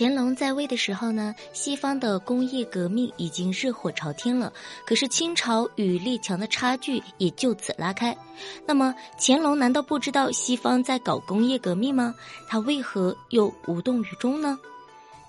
[0.00, 4.50] 乾隆在位的时候呢，西方的工业革命已经热火朝天了，
[4.86, 8.16] 可是清朝与列强的差距也就此拉开。
[8.64, 12.14] 那么乾隆难道不知道西方在搞工业革命吗？
[12.48, 14.58] 他为何又无动于衷呢？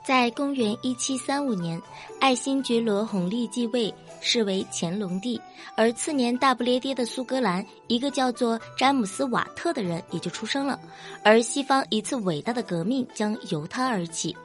[0.03, 1.79] 在公元一七三五年，
[2.19, 5.39] 爱新觉罗弘历继位，是为乾隆帝。
[5.75, 10.79] 而次年大不列颠的苏格兰，一个叫做詹姆斯·瓦特的人也就出生了。
[11.23, 14.35] 而西方一次伟大的革命将由他而起。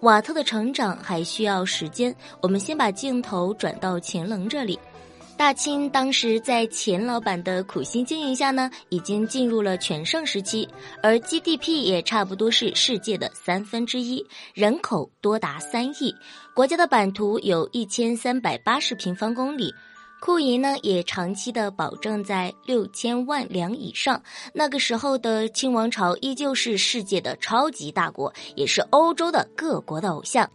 [0.00, 4.76] 瓦特的成长还需要时间，我们先把镜头转到乾隆这里。
[5.36, 10.66] 大清当时在钱老板的苦心经营下呢，已经进入了全盛时期，
[11.02, 14.24] 而 GDP 也差不多是世界的三分之一，
[14.54, 16.14] 人口多达三亿，
[16.54, 19.74] 国家的版图有一千三百八十平方公里，
[20.20, 24.22] 库银呢也长期的保证在六千万两以上。
[24.52, 30.48] 那个时候的清王朝依旧是世界的超级大国，也是欧洲的各国的偶像。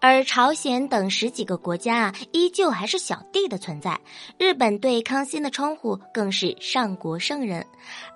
[0.00, 4.00] 而朝鲜等十几个国家啊，依旧还是小弟的存在。
[4.38, 7.64] 日本对康熙的称呼更是上国圣人。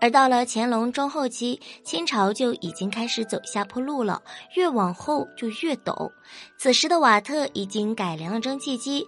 [0.00, 4.22] 而到了乾隆中后期，清朝就已经开始走下坡路了，
[4.56, 6.10] 越往后就越陡。
[6.56, 9.06] 此时的瓦特已经改良了蒸汽机。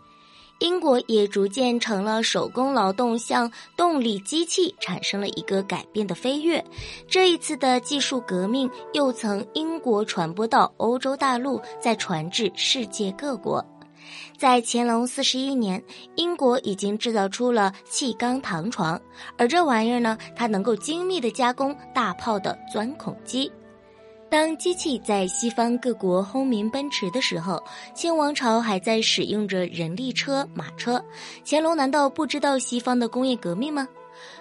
[0.58, 6.64] 英国也逐渐成了手工劳动向动力机器产生了一个改变的飞跃。
[7.06, 13.64] 这一次的技术革命又从英国传播到欧洲大陆，再传至世界各国。
[14.38, 15.82] 在乾隆四十一年，
[16.14, 19.00] 英国已经制造出了气缸膛床，
[19.36, 23.50] 而这玩意儿呢，它能够精密的加工大炮的钻孔机。
[24.28, 27.62] 当机器在西方各国轰鸣奔驰的时候，
[27.94, 31.02] 清王朝还在使用着人力车、马车。
[31.44, 33.86] 乾隆难道不知道西方的工业革命吗？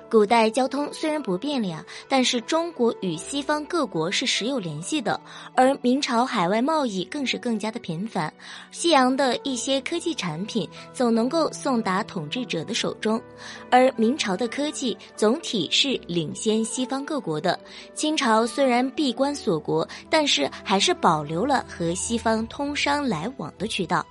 [0.10, 5.20] 古代交通虽然不便利啊，但是中国与西方各国是时有联系的，
[5.56, 8.34] 而明朝海外贸易更是更加的频繁，
[8.72, 13.22] 西洋的一些科技产品总能够送达统治者的手中，
[13.70, 17.60] 而明朝的科技总体是领先西方各国的。
[17.94, 24.06] 清朝虽然闭关锁国，但是还是保留了和西方通商来往的渠道。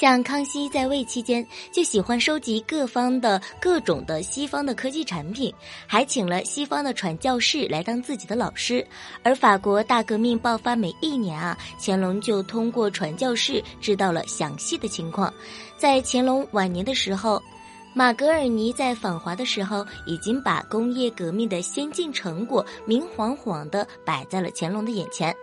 [0.00, 5.52] 像康熙在位期间，就喜欢收集各方的各种的西方的科技产品，
[5.86, 8.82] 还请了西方的传教士来当自己的老师。
[9.22, 15.30] 而法国大革命爆发每一年啊，乾隆就通过传教士知道了详细的情况。
[15.76, 17.38] 在乾隆晚年的时候。
[17.92, 25.34] 马格尔尼在访华的时候，已经把工业革命的先进成果明晃晃地摆在了乾隆的眼前，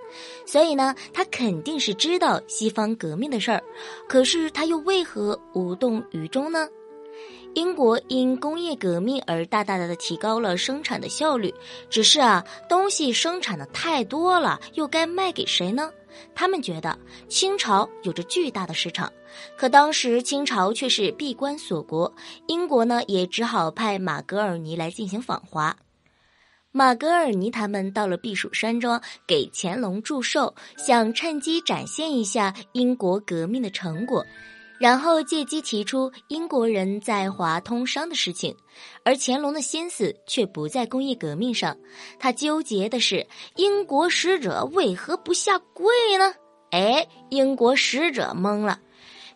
[0.45, 3.61] 所以呢，他肯定是知道西方革命的事儿，
[4.07, 6.67] 可是他又为何无动于衷呢？
[7.53, 11.53] 英国因工业革命而大大的提高了生产的效率，
[11.89, 15.91] 只是啊，东西生产的太多了，又该卖给谁呢？
[16.35, 16.97] 他们觉得
[17.27, 19.11] 清朝有着巨大的市场，
[19.57, 22.13] 可当时清朝却是闭关锁国，
[22.47, 25.75] 英国呢也只好派马格尔尼来进行访华。
[26.71, 34.23] 马格尔尼他们到了避暑山庄，给乾隆祝寿，想趁机展现一下英国革命的成果。
[34.79, 38.55] 然后借机提出英国人在华通商的事情，
[39.03, 41.75] 而乾隆的心思却不在工业革命上，
[42.19, 45.85] 他纠结的是英国使者为何不下跪
[46.17, 46.33] 呢？
[46.71, 48.79] 哎，英国使者懵了，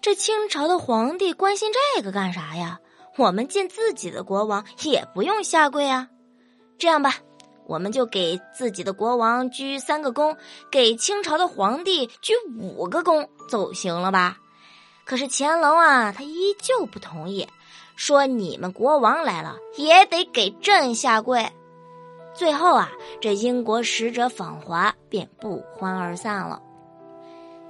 [0.02, 2.79] 这清朝的皇帝关心这个干啥呀？
[3.18, 6.08] 我们见自己的国王也不用下跪啊。
[6.78, 7.16] 这样吧，
[7.68, 10.38] 我们就给自己的国王鞠三个躬，
[10.72, 14.38] 给清朝的皇帝鞠五个躬，总行了吧？
[15.06, 17.47] 可是乾隆啊，他依旧不同意，
[17.95, 21.51] 说你们国王来了也得给朕下跪。
[22.34, 22.89] 最后啊，
[23.19, 26.61] 这英国使者访华便不欢而散了。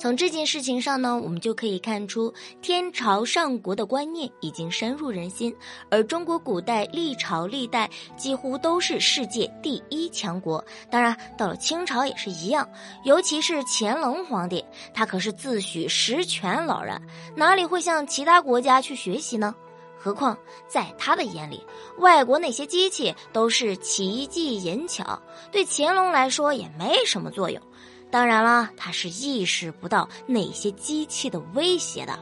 [0.02, 5.56] 从这件事情上呢，我们就可以看出天朝上国的观念已经深入人心，
[5.92, 7.88] 而中国古代历朝历代
[8.18, 10.66] 几乎都是世界第一强国。
[10.90, 12.68] 当然，到了清朝也是一样，
[13.04, 17.00] 尤其是乾隆皇帝，他可是自诩实权老人，
[17.36, 19.54] 哪里会向其他国家去学习呢？
[20.00, 20.36] 何况
[20.68, 21.64] 在他的眼里，
[22.00, 25.22] 外国那些机器都是奇技淫巧，
[25.52, 27.62] 对乾隆来说也没什么作用。
[28.12, 32.20] 当然了，他是意识不到那些机器的威胁的，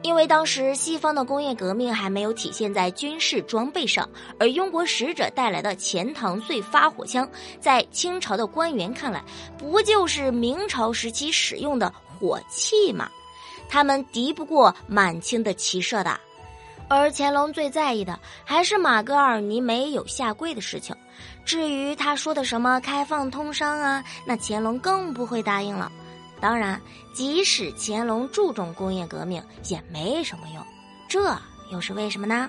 [0.00, 4.08] 因为当时西方的工业革命还没有体现在军事装备上，
[4.38, 7.28] 而英国使者带来的钱塘穗发火枪，
[7.60, 9.22] 在清朝的官员看来，
[9.58, 13.10] 不就是明朝时期使用的火器吗？
[13.68, 16.18] 他们敌不过满清的骑射的。
[16.88, 20.96] 而乾隆最在意的还是马格尔尼没有下跪的事情。
[21.44, 25.90] 至于他说的什么开放通商啊，那乾隆更不会答应了。
[26.40, 26.80] 当然，
[27.12, 30.64] 即使乾隆注重工业革命，也没什么用。
[31.08, 31.36] 这
[31.70, 32.48] 又是为什么呢？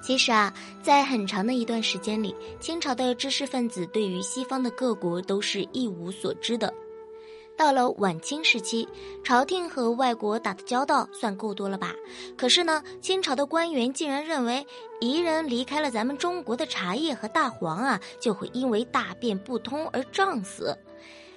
[0.00, 0.52] 其实啊，
[0.82, 6.72] 在很长的一段时间里，清朝的知识分子对于西方的各国都是一无所知的。
[7.58, 8.88] 到了晚清时期，
[9.24, 11.92] 朝廷和外国打的交道算够多了吧？
[12.36, 14.64] 可是呢，清朝的官员竟然认为，
[15.00, 20.78] 彝人离开了咱们中国的茶叶和大黄啊，就会因为大便不通而胀死。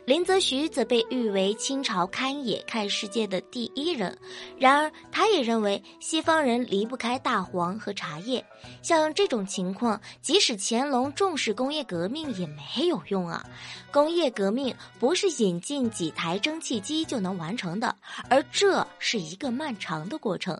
[0.04, 4.18] 林则徐则被誉为清朝看野看世界的第一人，
[4.58, 8.44] 然而他也认为西方人离不开大黄和茶叶。
[8.82, 13.46] 像这种情况，即使乾隆重视工业革命也没有用啊！
[13.92, 17.96] 工业革命不是引进几台蒸汽机就能完成的，
[18.28, 20.60] 而这是一个漫长的过程。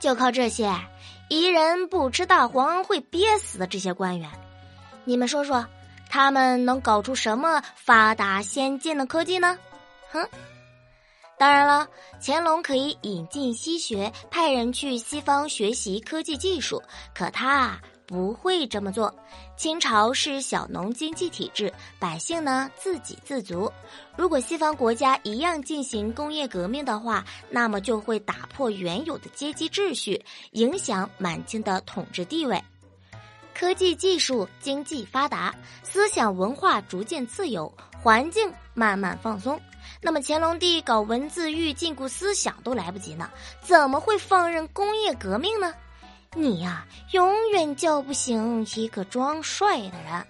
[0.00, 0.68] 就靠这些
[1.28, 4.28] 彝人不吃大黄会憋死的这些官员，
[5.04, 5.64] 你们说说。
[6.10, 9.56] 他们能搞出什么发达先进的科技呢？
[10.10, 10.28] 哼！
[11.38, 11.88] 当然了，
[12.20, 16.82] 乾隆可以引进西学，派人去西方学习科技技术，
[17.14, 19.14] 可他不会这么做。
[19.56, 23.72] 清朝是小农经济体制，百姓呢自给自足。
[24.16, 30.22] 如果西方国家一样进行工业革命的话，那么就会打破原有的阶级秩序，
[30.52, 32.62] 影响满清的统治地位。
[33.54, 39.60] 科技技术、经济发达，思想文化逐渐自由，环境慢慢放松。
[40.00, 43.30] 那么乾隆帝搞文字狱、禁锢思想都来不及呢，
[43.60, 45.74] 怎么会放任工业革命呢？
[46.34, 50.26] 你呀，永远叫不醒一个装帅的人。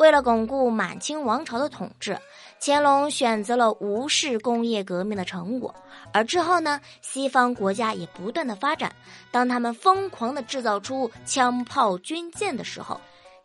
[0.00, 2.18] 为了巩固满清王朝的统治，
[2.58, 5.74] 乾隆选择了无视工业革命的成果。
[6.10, 8.90] 而之后呢，西方国家也不断的发展。
[9.30, 12.98] 当他们疯狂的制造出枪炮、军舰的时候，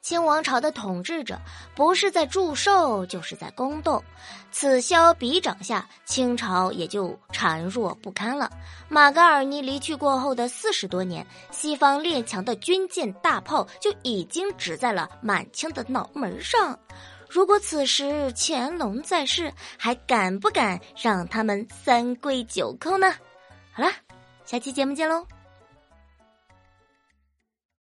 [0.05, 1.35] 清王朝的统治者
[1.73, 4.03] 不是在祝寿，就是在宫斗。
[4.51, 8.47] 此消彼长下，清朝也就孱弱不堪了。
[8.87, 16.77] 马嘎尔尼离去过后的四十多年，西方列强的军舰大炮就已经指在了满清的脑门上。
[17.27, 23.11] 如果此时乾隆在世，还敢不敢让他们三跪九叩呢？
[23.73, 23.89] 好了，
[24.45, 25.25] 下期节目见喽。